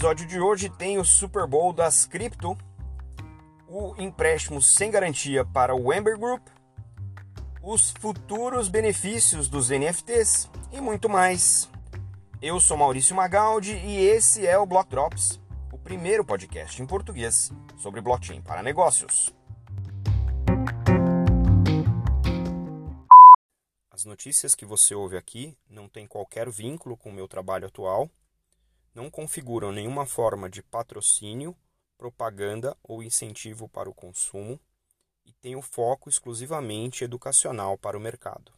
[0.00, 2.56] episódio de hoje tem o Super Bowl das cripto,
[3.68, 6.40] o empréstimo sem garantia para o Ember Group,
[7.62, 11.68] os futuros benefícios dos NFTs e muito mais.
[12.40, 15.38] Eu sou Maurício Magaldi e esse é o Block Drops,
[15.70, 19.34] o primeiro podcast em português sobre blockchain para negócios.
[23.90, 28.10] As notícias que você ouve aqui não têm qualquer vínculo com o meu trabalho atual
[28.94, 31.56] não configuram nenhuma forma de patrocínio,
[31.96, 34.58] propaganda ou incentivo para o consumo
[35.24, 38.52] e têm o foco exclusivamente educacional para o mercado.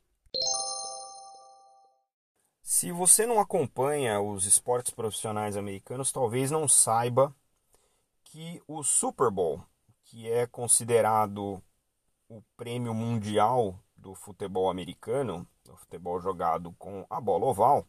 [2.62, 7.34] Se você não acompanha os esportes profissionais americanos, talvez não saiba
[8.24, 9.62] que o Super Bowl,
[10.04, 11.62] que é considerado
[12.28, 17.86] o prêmio mundial do futebol americano, do futebol jogado com a bola oval,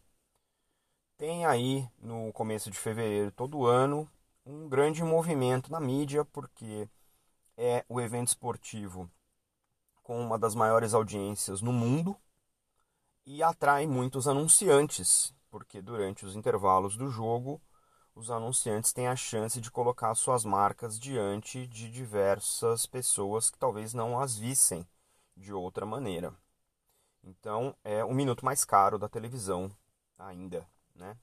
[1.16, 4.10] tem aí no começo de fevereiro todo ano
[4.44, 6.88] um grande movimento na mídia, porque
[7.56, 9.10] é o evento esportivo
[10.02, 12.16] com uma das maiores audiências no mundo
[13.24, 17.60] e atrai muitos anunciantes, porque durante os intervalos do jogo
[18.14, 23.94] os anunciantes têm a chance de colocar suas marcas diante de diversas pessoas que talvez
[23.94, 24.86] não as vissem
[25.36, 26.34] de outra maneira.
[27.22, 29.74] Então é o minuto mais caro da televisão
[30.18, 31.16] ainda né?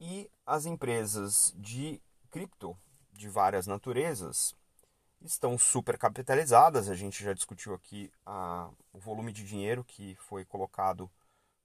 [0.00, 2.76] E as empresas de cripto
[3.12, 4.54] de várias naturezas
[5.22, 6.88] estão super capitalizadas.
[6.88, 11.10] A gente já discutiu aqui a, o volume de dinheiro que foi colocado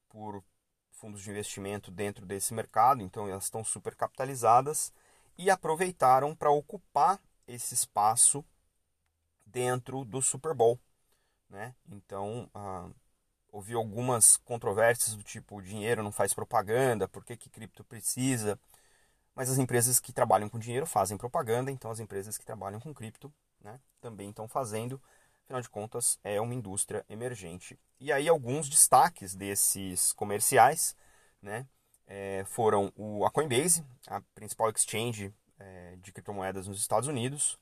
[0.09, 0.43] por
[0.91, 4.93] fundos de investimento dentro desse mercado, então elas estão super capitalizadas
[5.37, 8.45] e aproveitaram para ocupar esse espaço
[9.45, 10.79] dentro do Super Bowl.
[11.49, 11.75] Né?
[11.89, 12.49] Então,
[13.51, 18.57] ouvi algumas controvérsias do tipo dinheiro não faz propaganda, por que, que cripto precisa?
[19.35, 22.93] Mas as empresas que trabalham com dinheiro fazem propaganda, então as empresas que trabalham com
[22.93, 23.31] cripto
[23.61, 25.01] né, também estão fazendo.
[25.45, 27.77] Afinal de contas, é uma indústria emergente.
[27.99, 30.95] E aí alguns destaques desses comerciais
[31.41, 31.65] né,
[32.07, 37.57] é, foram o, a Coinbase, a principal exchange é, de criptomoedas nos Estados Unidos,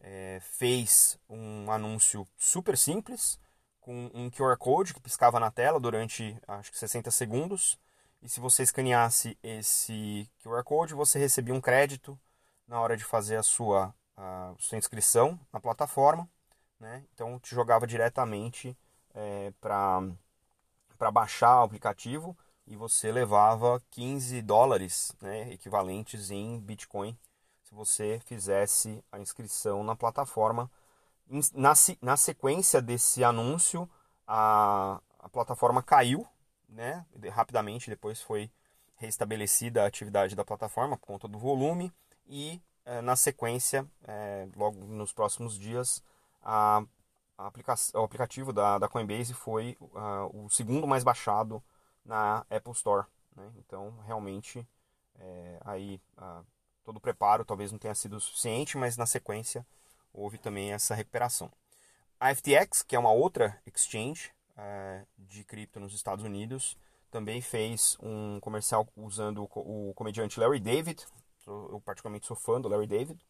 [0.00, 3.38] é, fez um anúncio super simples,
[3.82, 7.78] com um QR Code que piscava na tela durante acho que 60 segundos.
[8.22, 12.18] E se você escaneasse esse QR Code, você recebia um crédito
[12.66, 16.28] na hora de fazer a sua, a sua inscrição na plataforma.
[16.78, 17.04] Né?
[17.12, 18.76] Então te jogava diretamente
[19.14, 27.18] é, para baixar o aplicativo e você levava 15 dólares né, equivalentes em Bitcoin
[27.64, 30.70] se você fizesse a inscrição na plataforma
[31.54, 33.88] na, na sequência desse anúncio,
[34.26, 36.26] a, a plataforma caiu,
[36.68, 37.04] né?
[37.30, 38.50] Rapidamente depois foi
[38.96, 41.92] restabelecida a atividade da plataforma por conta do volume
[42.26, 46.02] e é, na sequência, é, logo nos próximos dias,
[46.42, 46.84] a,
[47.38, 47.52] a
[47.94, 51.62] o aplicativo da, da Coinbase foi uh, o segundo mais baixado
[52.04, 53.06] na Apple Store.
[53.36, 53.50] Né?
[53.58, 54.66] Então, realmente,
[55.18, 56.44] é, aí uh,
[56.84, 59.66] todo o preparo talvez não tenha sido suficiente, mas na sequência
[60.12, 61.50] houve também essa recuperação.
[62.20, 66.76] A FTX, que é uma outra exchange é, de cripto nos Estados Unidos,
[67.10, 71.04] também fez um comercial usando o comediante Larry David.
[71.46, 73.20] Eu particularmente sou fã do Larry David.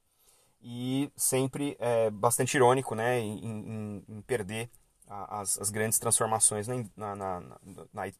[0.60, 4.70] E sempre é bastante irônico né, em, em, em perder
[5.08, 7.60] as, as, grandes transformações na, na, na,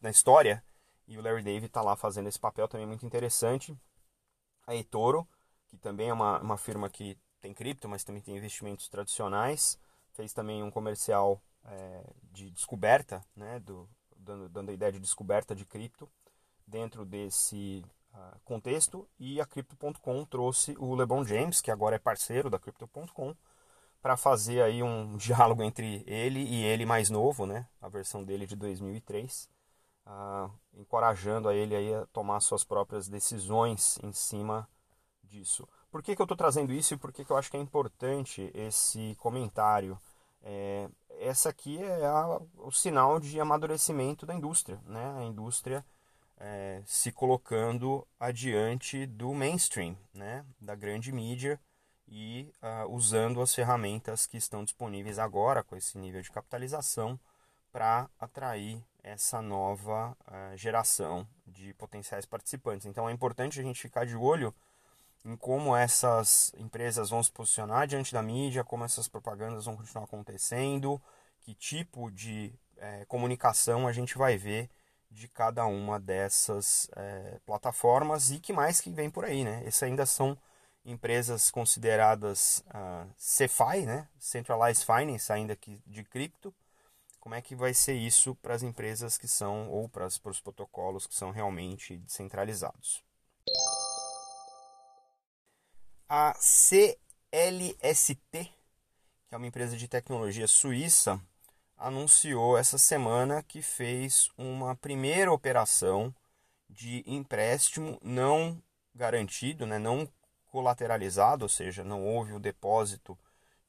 [0.01, 0.61] na, história.
[1.07, 3.73] E o Larry David está lá fazendo esse papel também muito interessante.
[4.67, 5.25] A eToro,
[5.67, 9.77] que também é uma, uma firma que tem cripto, mas também tem investimentos tradicionais.
[10.13, 15.53] Fez também um comercial é, de descoberta, né, do, dando, dando a ideia de descoberta
[15.53, 16.09] de cripto
[16.65, 17.83] dentro desse
[18.13, 19.07] uh, contexto.
[19.19, 23.35] E a Crypto.com trouxe o LeBron James, que agora é parceiro da Crypto.com,
[24.01, 28.45] para fazer aí um diálogo entre ele e ele mais novo, né, a versão dele
[28.45, 29.49] de 2003,
[30.05, 34.69] uh, ah, encorajando a ele aí a tomar suas próprias decisões em cima
[35.23, 35.67] disso.
[35.93, 37.59] Por que, que eu estou trazendo isso e por que, que eu acho que é
[37.59, 39.95] importante esse comentário?
[40.41, 45.13] É, essa aqui é a, o sinal de amadurecimento da indústria, né?
[45.19, 45.85] A indústria
[46.39, 50.43] é, se colocando adiante do mainstream, né?
[50.59, 51.61] Da grande mídia
[52.07, 57.19] e uh, usando as ferramentas que estão disponíveis agora com esse nível de capitalização
[57.71, 62.87] para atrair essa nova uh, geração de potenciais participantes.
[62.87, 64.51] Então é importante a gente ficar de olho
[65.25, 70.05] em como essas empresas vão se posicionar diante da mídia, como essas propagandas vão continuar
[70.05, 71.01] acontecendo,
[71.41, 74.69] que tipo de é, comunicação a gente vai ver
[75.09, 79.63] de cada uma dessas é, plataformas e que mais que vem por aí, né?
[79.65, 80.37] Essas ainda são
[80.85, 84.07] empresas consideradas uh, CeFi, né?
[84.19, 86.53] Centralized Finance, ainda que de cripto.
[87.19, 91.07] Como é que vai ser isso para as empresas que são, ou para os protocolos
[91.07, 93.01] que são realmente descentralizados?
[96.15, 101.19] A CLST, que é uma empresa de tecnologia suíça,
[101.75, 106.13] anunciou essa semana que fez uma primeira operação
[106.69, 108.61] de empréstimo não
[108.93, 110.07] garantido, né, não
[110.51, 113.17] colateralizado, ou seja, não houve o depósito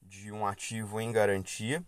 [0.03, 1.83] de um ativo em garantia,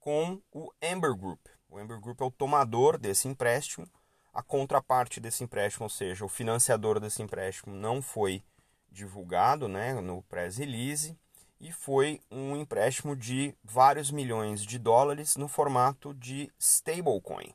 [0.00, 1.46] com o Amber Group.
[1.68, 3.88] O Amber Group é o tomador desse empréstimo.
[4.32, 8.42] A contraparte desse empréstimo, ou seja, o financiador desse empréstimo, não foi
[8.94, 11.18] divulgado né, no press release
[11.60, 17.52] e foi um empréstimo de vários milhões de dólares no formato de stablecoin.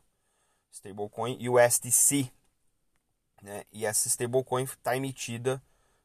[0.71, 2.31] Stablecoin USDC.
[3.41, 3.63] Né?
[3.71, 5.61] E essa stablecoin está emitida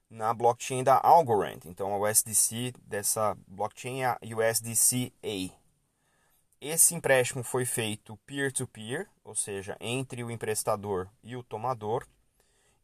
[0.08, 1.60] na blockchain da Algorand.
[1.64, 5.64] Então a USDC dessa blockchain é a USDC-A.
[6.60, 12.06] Esse empréstimo foi feito peer-to-peer, -peer, ou seja, entre o emprestador e o tomador,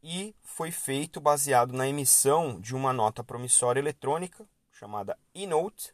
[0.02, 5.92] e foi feito baseado na emissão de uma nota promissória eletrônica chamada eNote,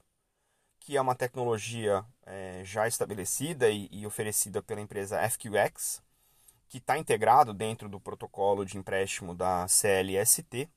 [0.79, 6.03] que é uma tecnologia é, já estabelecida e, e oferecida pela empresa FQX,
[6.69, 10.69] que está integrado dentro do protocolo de empréstimo da CLST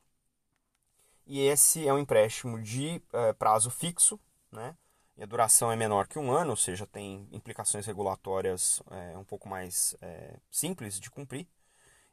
[1.29, 4.19] e esse é um empréstimo de uh, prazo fixo,
[4.51, 4.75] né?
[5.15, 9.23] E a duração é menor que um ano, ou seja, tem implicações regulatórias é, um
[9.23, 11.45] pouco mais é, simples de cumprir.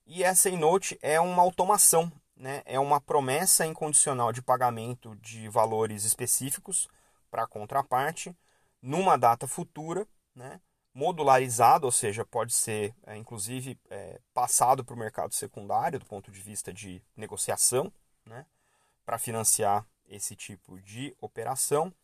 [0.06, 2.62] E essa e-note é uma automação, né?
[2.64, 6.88] é uma promessa incondicional de pagamento de valores específicos
[7.31, 8.35] para a contraparte
[8.81, 10.61] numa data futura, né?
[10.94, 16.31] modularizado, ou seja, pode ser é, inclusive é, passado para o mercado secundário do ponto
[16.31, 17.93] de vista de negociação.
[18.25, 18.47] Né?
[19.06, 21.94] para financiar esse tipo de operação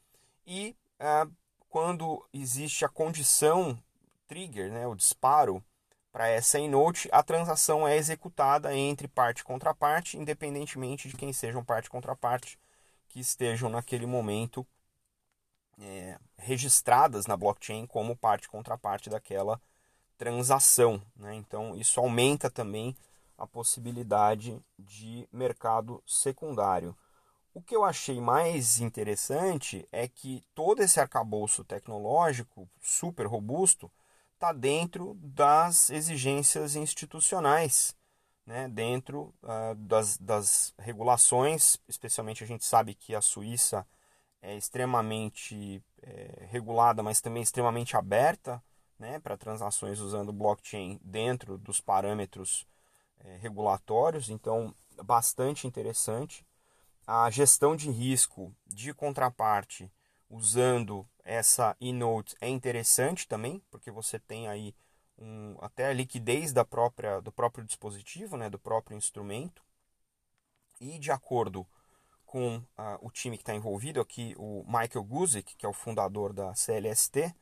[0.46, 1.26] e é,
[1.68, 3.76] quando existe a condição
[4.28, 5.62] trigger, né, o disparo
[6.12, 11.64] para essa e-note, a transação é executada entre parte e contraparte, independentemente de quem sejam
[11.64, 12.58] parte e contraparte
[13.08, 14.66] que estejam naquele momento
[15.80, 19.58] é, registradas na blockchain como parte e contraparte daquela
[20.18, 21.02] transação.
[21.16, 21.34] Né?
[21.34, 22.94] Então, isso aumenta também
[23.38, 26.94] a possibilidade de mercado secundário.
[27.54, 33.90] O que eu achei mais interessante é que todo esse arcabouço tecnológico super robusto
[34.42, 37.94] está dentro das exigências institucionais,
[38.44, 38.68] né?
[38.68, 43.86] dentro uh, das, das regulações, especialmente a gente sabe que a Suíça
[44.42, 48.60] é extremamente é, regulada, mas também extremamente aberta
[48.98, 49.20] né?
[49.20, 52.66] para transações usando blockchain dentro dos parâmetros
[53.20, 54.74] é, regulatórios, então
[55.04, 56.44] bastante interessante.
[57.06, 59.88] A gestão de risco de contraparte
[60.32, 64.74] usando essa e-note é interessante também, porque você tem aí
[65.18, 69.62] um, até a liquidez da própria, do próprio dispositivo, né, do próprio instrumento.
[70.80, 71.66] E de acordo
[72.24, 72.62] com uh,
[73.02, 77.34] o time que está envolvido aqui, o Michael Guzik, que é o fundador da CLST,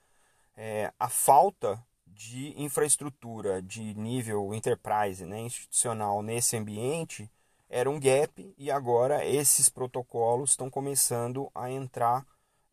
[0.56, 7.30] é, a falta de infraestrutura de nível enterprise, né, institucional nesse ambiente
[7.68, 12.26] era um gap e agora esses protocolos estão começando a entrar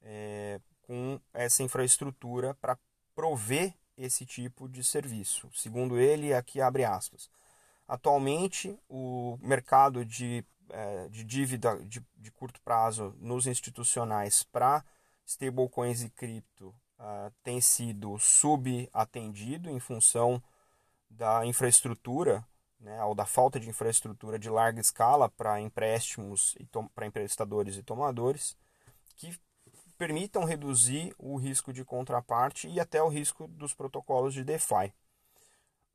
[0.08, 2.80] é, com essa infraestrutura para
[3.14, 5.50] prover esse tipo de serviço.
[5.54, 7.30] Segundo ele, aqui abre aspas.
[7.88, 14.84] Atualmente, o mercado de, é, de dívida de, de curto prazo nos institucionais para
[15.26, 20.42] stablecoins e cripto uh, tem sido subatendido em função
[21.10, 22.46] da infraestrutura,
[22.80, 26.56] né, ou da falta de infraestrutura de larga escala para empréstimos
[26.94, 28.56] para emprestadores e tomadores,
[29.16, 29.38] que
[29.98, 34.94] permitam reduzir o risco de contraparte e até o risco dos protocolos de DeFi.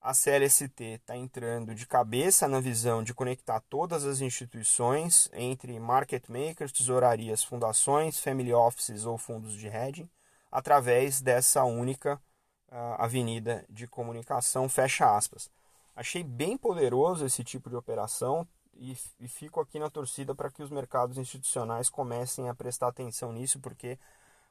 [0.00, 6.28] A CLST está entrando de cabeça na visão de conectar todas as instituições entre market
[6.28, 10.10] makers, tesourarias, fundações, family offices ou fundos de hedging
[10.50, 12.20] através dessa única
[12.68, 15.48] uh, avenida de comunicação, fecha aspas.
[15.94, 20.62] Achei bem poderoso esse tipo de operação e, e fico aqui na torcida para que
[20.62, 23.98] os mercados institucionais comecem a prestar atenção nisso, porque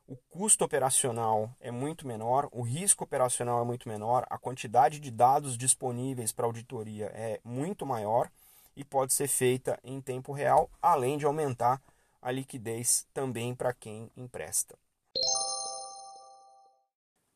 [0.07, 5.09] o custo operacional é muito menor, o risco operacional é muito menor, a quantidade de
[5.09, 8.29] dados disponíveis para auditoria é muito maior
[8.75, 11.81] e pode ser feita em tempo real, além de aumentar
[12.21, 14.77] a liquidez também para quem empresta.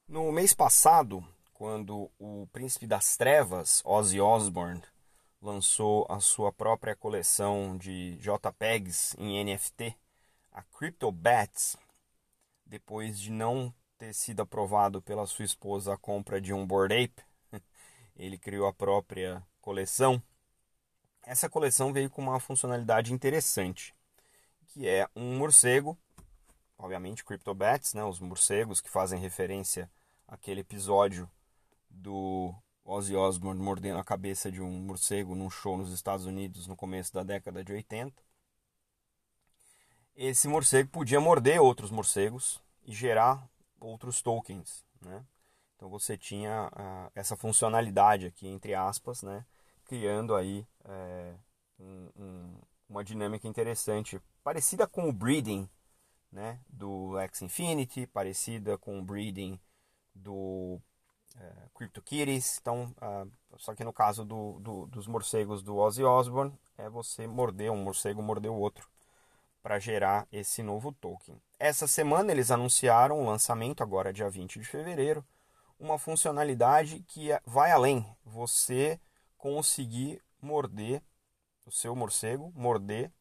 [0.08, 4.84] No mês passado, quando o Príncipe das Trevas, Ozzy Osbourne,
[5.42, 9.96] lançou a sua própria coleção de JPEGs em NFT,
[10.52, 11.78] a CryptoBats,
[12.66, 17.24] depois de não ter sido aprovado pela sua esposa a compra de um Bored Ape,
[18.16, 20.22] ele criou a própria coleção.
[21.24, 23.96] Essa coleção veio com uma funcionalidade interessante,
[24.68, 25.98] que é um morcego,
[26.78, 29.90] obviamente CryptoBats, né, os morcegos que fazem referência
[30.28, 31.30] àquele episódio
[31.90, 32.54] do
[32.86, 37.12] Ozzy Osbourne mordendo a cabeça de um morcego num show nos Estados Unidos no começo
[37.12, 38.24] da década de 80.
[40.16, 43.50] Esse morcego podia morder outros morcegos e gerar
[43.80, 45.26] outros tokens, né?
[45.76, 49.46] Então você tinha uh, essa funcionalidade aqui, entre aspas, né?
[49.86, 51.36] criando aí é,
[51.80, 55.70] um, um, uma dinâmica interessante, parecida com o breeding
[56.32, 56.60] né?
[56.68, 59.60] do X Infinity, parecida com o breeding
[60.14, 60.80] do
[61.40, 62.60] é, CryptoKitties.
[62.62, 67.28] Então, uh, só que no caso do, do, dos morcegos do Ozzy Osbourne, é você
[67.28, 68.90] morder um morcego, morder o outro
[69.62, 71.42] para gerar esse novo token.
[71.58, 75.26] Essa semana eles anunciaram o lançamento, agora dia 20 de fevereiro,
[75.80, 78.06] uma funcionalidade que é, vai além.
[78.24, 79.00] Você
[79.38, 81.02] conseguir morder
[81.66, 83.12] o seu morcego, morder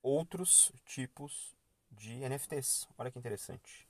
[0.00, 1.56] outros tipos
[1.90, 2.88] de NFTs.
[2.96, 3.89] Olha que interessante.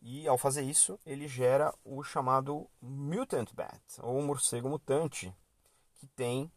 [0.00, 5.34] E ao fazer isso, ele gera o chamado Mutant Bat, ou morcego mutante,
[5.96, 6.50] que tem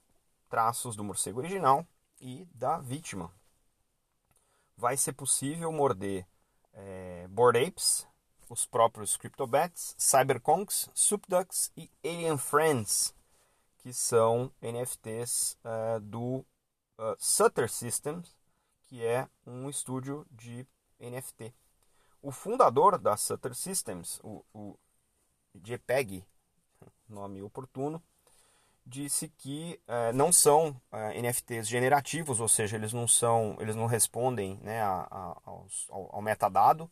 [0.49, 1.85] traços do morcego original,
[2.21, 3.33] e da vítima.
[4.77, 6.25] Vai ser possível morder
[6.73, 8.07] é, Bored Apes,
[8.47, 13.15] os próprios CryptoBats, CyberConks, SupDucks e Alien Friends,
[13.79, 16.45] que são NFTs é, do
[16.99, 18.35] uh, Sutter Systems,
[18.83, 20.67] que é um estúdio de
[20.99, 21.53] NFT.
[22.21, 24.77] O fundador da Sutter Systems, o, o
[25.55, 26.23] JPEG,
[27.09, 28.01] nome oportuno,
[28.85, 33.85] disse que é, não são é, NFTs generativos, ou seja, eles não são, eles não
[33.85, 36.89] respondem né, a, a, aos, ao, ao, metadado.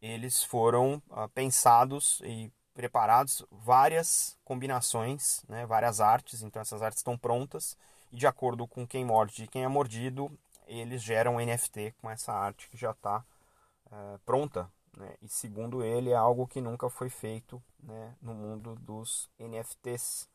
[0.00, 6.42] Eles foram ah, pensados e preparados várias combinações, né, várias artes.
[6.42, 7.76] Então essas artes estão prontas
[8.12, 10.30] e de acordo com quem morde e quem é mordido,
[10.66, 13.24] eles geram NFT com essa arte que já está
[13.90, 14.70] é, pronta.
[14.96, 15.14] Né?
[15.22, 20.28] E segundo ele, é algo que nunca foi feito né, no mundo dos NFTs.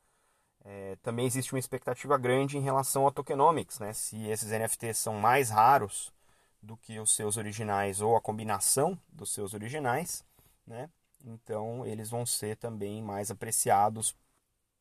[0.64, 3.94] É, também existe uma expectativa grande em relação ao tokenomics, né?
[3.94, 6.12] Se esses NFTs são mais raros
[6.60, 10.26] do que os seus originais ou a combinação dos seus originais,
[10.66, 10.90] né?
[11.24, 14.16] Então eles vão ser também mais apreciados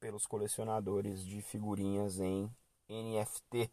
[0.01, 2.51] pelos colecionadores de figurinhas em
[2.89, 3.71] NFT.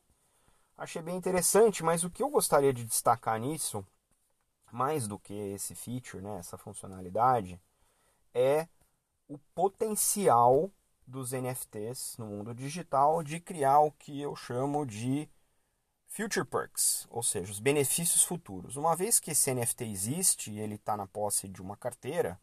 [0.78, 3.86] Achei bem interessante, mas o que eu gostaria de destacar nisso,
[4.72, 7.60] mais do que esse feature, né, essa funcionalidade,
[8.34, 8.68] é
[9.28, 10.72] o potencial
[11.06, 15.30] dos NFTs no mundo digital de criar o que eu chamo de
[16.08, 18.76] future perks, ou seja, os benefícios futuros.
[18.76, 22.40] Uma vez que esse NFT existe e ele está na posse de uma carteira,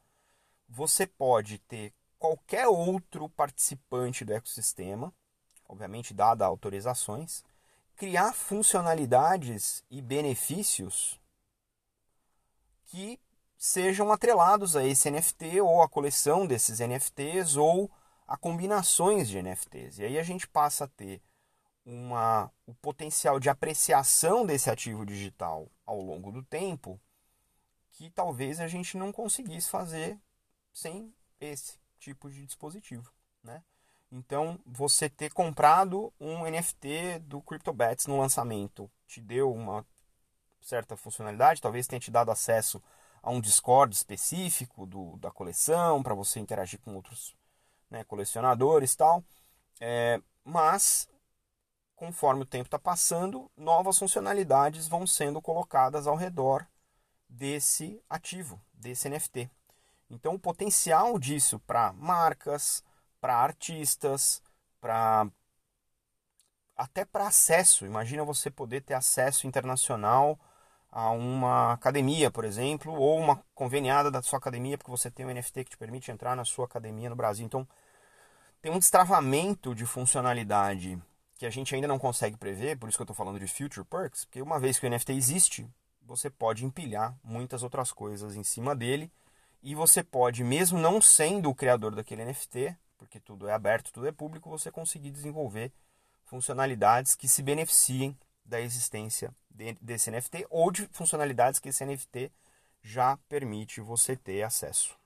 [0.69, 5.13] você pode ter qualquer outro participante do ecossistema,
[5.69, 7.45] obviamente dada autorizações,
[7.95, 11.18] criar funcionalidades e benefícios
[12.89, 13.21] que
[13.57, 17.91] sejam atrelados a esse NFT ou a coleção desses NFTs ou
[18.27, 19.99] a combinações de NFTs.
[19.99, 21.23] E aí a gente passa a ter
[21.85, 27.01] uma, o potencial de apreciação desse ativo digital ao longo do tempo
[27.93, 30.19] que talvez a gente não conseguisse fazer
[30.73, 33.11] sem esse tipo de dispositivo.
[33.43, 33.63] Né?
[34.13, 39.85] Então, você ter comprado um NFT do CryptoBats no lançamento te deu uma
[40.61, 42.83] certa funcionalidade, talvez tenha te dado acesso
[43.23, 47.37] a um Discord específico do, da coleção para você interagir com outros
[47.91, 49.25] né, colecionadores tal.
[49.81, 51.09] É, mas,
[51.95, 56.67] conforme o tempo está passando, novas funcionalidades vão sendo colocadas ao redor
[57.29, 59.51] desse ativo, desse NFT.
[60.11, 62.83] Então, o potencial disso para marcas,
[63.21, 64.43] para artistas,
[64.81, 65.29] para
[66.77, 67.85] até para acesso.
[67.85, 70.39] Imagina você poder ter acesso internacional
[70.91, 75.31] a uma academia, por exemplo, ou uma conveniada da sua academia, porque você tem um
[75.31, 77.45] NFT que te permite entrar na sua academia no Brasil.
[77.45, 77.67] Então,
[78.61, 81.01] tem um destravamento de funcionalidade
[81.37, 83.87] que a gente ainda não consegue prever, por isso que eu estou falando de Future
[83.87, 85.69] Perks, porque uma vez que o NFT existe,
[86.03, 89.13] você pode empilhar muitas outras coisas em cima dele
[89.63, 94.09] e você pode, mesmo não sendo o criador daquele NFT, porque tudo é aberto, tudo
[94.09, 95.73] é público, você conseguir desenvolver
[96.25, 98.19] funcionalidades que se beneficiem
[98.49, 99.31] da existência
[99.81, 102.33] desse NFT ou de funcionalidades que esse NFT
[102.83, 104.97] já permite você ter acesso.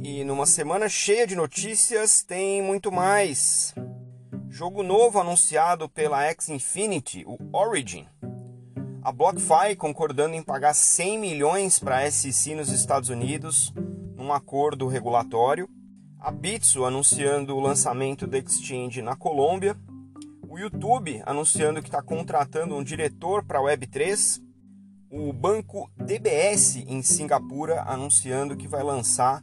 [0.00, 3.74] E numa semana cheia de notícias, tem muito mais.
[4.48, 8.06] Jogo novo anunciado pela X Infinity, o Origin.
[9.02, 13.72] A BlockFi concordando em pagar 100 milhões para a SEC nos Estados Unidos
[14.14, 15.66] num acordo regulatório
[16.20, 19.74] a Bitso anunciando o lançamento da exchange na Colômbia.
[20.46, 24.38] O YouTube anunciando que está contratando um diretor para a Web3.
[25.10, 29.42] O banco DBS em Singapura anunciando que vai lançar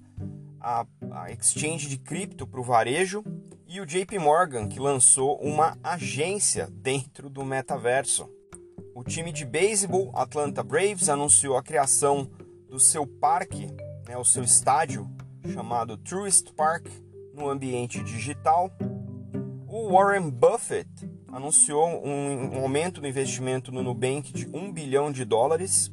[0.62, 3.24] a, a exchange de cripto para o varejo.
[3.68, 8.30] E o JP Morgan que lançou uma agência dentro do metaverso.
[8.94, 12.30] O time de beisebol Atlanta Braves anunciou a criação
[12.70, 13.66] do seu parque,
[14.08, 15.10] né, o seu estádio
[15.48, 16.88] chamado Tourist Park
[17.34, 18.72] no ambiente digital.
[19.68, 20.90] O Warren Buffett
[21.32, 25.92] anunciou um, aumento do investimento no Nubank de 1 bilhão de dólares.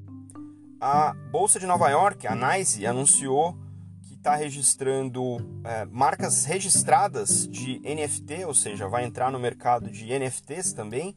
[0.80, 3.56] A Bolsa de Nova York, a NYSE, anunciou
[4.02, 10.06] que está registrando é, marcas registradas de NFT, ou seja, vai entrar no mercado de
[10.18, 11.16] NFTs também.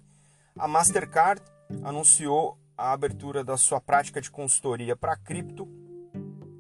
[0.58, 1.42] A Mastercard
[1.84, 5.68] anunciou a abertura da sua prática de consultoria para cripto.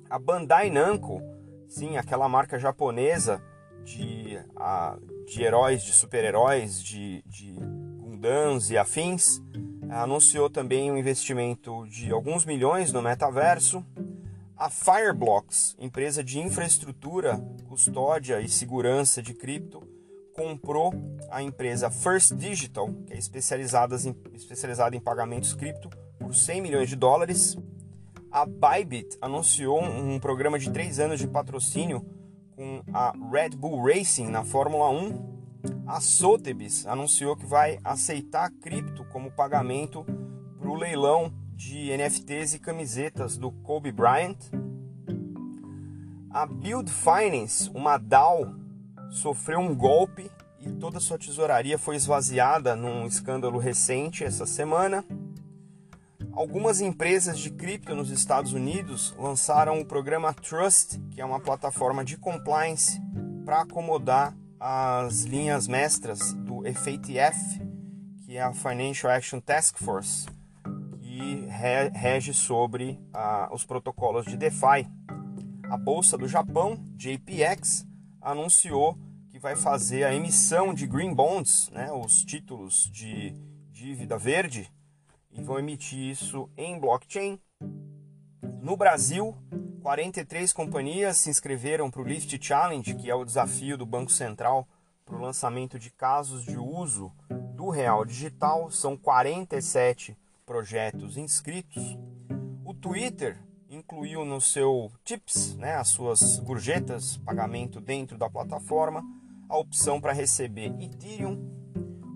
[0.10, 1.22] A Bandai Namco
[1.68, 3.42] Sim, aquela marca japonesa
[3.84, 7.54] de, a, de heróis, de super-heróis, de, de
[8.00, 9.42] Gundams e afins,
[9.90, 13.86] anunciou também um investimento de alguns milhões no metaverso.
[14.56, 19.84] A Fireblocks, empresa de infraestrutura, custódia e segurança de cripto,
[20.34, 20.94] comprou
[21.30, 26.90] a empresa First Digital, que é especializada em, especializada em pagamentos cripto, por 100 milhões
[26.90, 27.56] de dólares
[28.38, 32.06] a Bybit anunciou um programa de três anos de patrocínio
[32.56, 35.38] com a Red Bull Racing na Fórmula 1.
[35.88, 40.06] A Sotheby's anunciou que vai aceitar cripto como pagamento
[40.60, 44.38] para o leilão de NFTs e camisetas do Kobe Bryant.
[46.30, 48.54] A Build Finance, uma DAO,
[49.10, 55.04] sofreu um golpe e toda sua tesouraria foi esvaziada num escândalo recente essa semana.
[56.38, 62.06] Algumas empresas de cripto nos Estados Unidos lançaram o programa Trust, que é uma plataforma
[62.06, 63.02] de compliance
[63.44, 67.60] para acomodar as linhas mestras do FATF,
[68.24, 70.28] que é a Financial Action Task Force,
[71.00, 71.48] que
[71.92, 74.88] rege sobre uh, os protocolos de DeFi.
[75.72, 77.84] A bolsa do Japão, JPX,
[78.22, 78.96] anunciou
[79.32, 83.34] que vai fazer a emissão de green bonds, né, os títulos de
[83.72, 84.72] dívida verde,
[85.38, 87.40] e vão emitir isso em blockchain.
[88.62, 89.36] No Brasil,
[89.82, 94.68] 43 companhias se inscreveram para o Lift Challenge, que é o desafio do Banco Central
[95.06, 97.12] para o lançamento de casos de uso
[97.56, 98.70] do real digital.
[98.70, 101.98] São 47 projetos inscritos.
[102.66, 109.04] O Twitter incluiu no seu Tips, né, as suas gorjetas, pagamento dentro da plataforma,
[109.48, 111.57] a opção para receber Ethereum.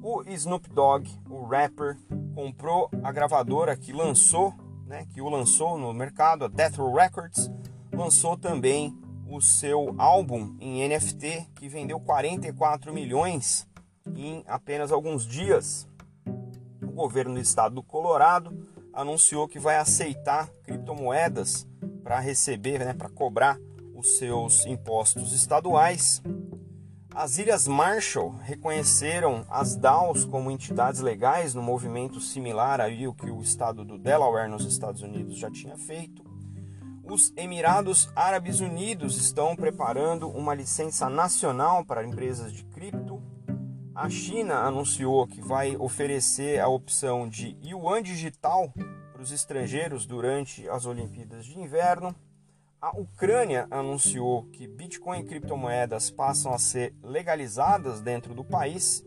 [0.04, 1.96] O Snoop Dogg, o rapper,
[2.34, 4.52] comprou a gravadora que lançou,
[4.88, 7.52] né, que o lançou no mercado, a Death Row Records,
[7.94, 8.98] lançou também
[9.30, 13.68] o seu álbum em NFT que vendeu 44 milhões
[14.16, 15.88] em apenas alguns dias.
[16.82, 21.68] O governo do estado do Colorado anunciou que vai aceitar criptomoedas
[22.04, 23.60] para receber, né, para cobrar
[23.94, 26.24] os seus impostos estaduais.
[27.14, 33.42] As Ilhas Marshall reconheceram as DAOs como entidades legais no movimento similar ao que o
[33.42, 36.24] estado do Delaware nos Estados Unidos já tinha feito.
[37.04, 43.22] Os Emirados Árabes Unidos estão preparando uma licença nacional para empresas de cripto.
[43.94, 48.74] A China anunciou que vai oferecer a opção de yuan digital
[49.12, 52.16] para os estrangeiros durante as Olimpíadas de Inverno.
[52.84, 59.06] A Ucrânia anunciou que Bitcoin e criptomoedas passam a ser legalizadas dentro do país.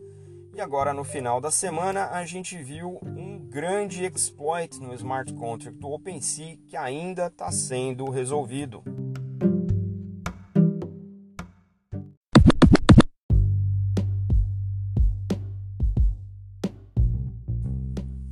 [0.53, 5.77] E agora, no final da semana, a gente viu um grande exploit no smart contract
[5.77, 8.81] do OpenSea que ainda está sendo resolvido.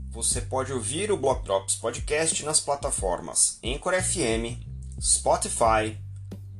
[0.10, 4.72] Você pode ouvir o Block Drops Podcast nas plataformas Anchor FM,
[5.04, 5.98] Spotify,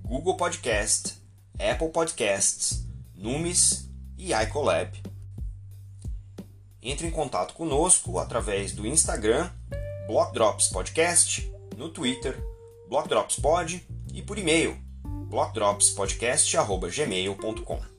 [0.04, 1.18] Google Podcast,
[1.58, 5.02] Apple Podcasts, Numis e iColab.
[6.82, 9.50] Entre em contato conosco através do Instagram,
[10.08, 12.38] Block Drops Podcast, no Twitter,
[12.90, 13.82] Block Drops Pod
[14.14, 14.76] e por e-mail,
[15.30, 17.93] blockdropspodcast@gmail.com.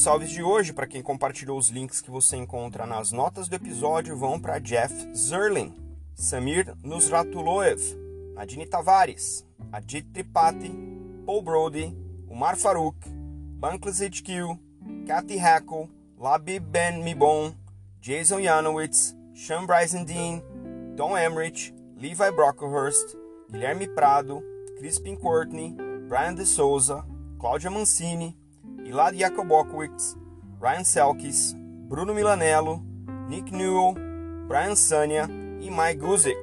[0.00, 4.16] salves de hoje, para quem compartilhou os links que você encontra nas notas do episódio,
[4.16, 5.74] vão para Jeff Zerlin,
[6.14, 7.78] Samir Nusratuloev,
[8.34, 10.72] Nadine Tavares, Adit Tripathi,
[11.26, 11.94] Paul Brody,
[12.30, 12.96] Umar Farouk,
[13.58, 14.58] Bankless HQ,
[15.06, 17.54] Kathy Hackle, Labib Ben Mibon,
[18.00, 20.42] Jason Yanowitz, Sean Bryson Dean,
[20.96, 23.16] Tom Emrich, Levi Brocklehurst,
[23.52, 24.42] Guilherme Prado,
[24.78, 25.76] Crispin Courtney,
[26.08, 27.04] Brian De Souza,
[27.38, 28.34] Cláudia Mancini,
[28.90, 30.16] Ilad Jakobowicz,
[30.60, 31.54] Ryan Selkis,
[31.88, 32.82] Bruno Milanello,
[33.28, 33.94] Nick Newell,
[34.48, 35.28] Brian Sania
[35.60, 36.36] e Mike Guzik.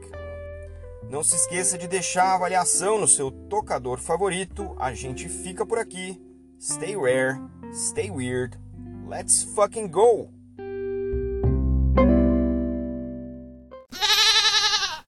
[1.09, 4.73] Não se esqueça de deixar a avaliação no seu tocador favorito.
[4.79, 6.21] A gente fica por aqui.
[6.57, 7.37] Stay rare,
[7.73, 8.57] stay weird.
[9.05, 10.36] Let's fucking go!